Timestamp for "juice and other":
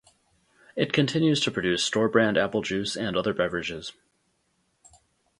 2.63-3.35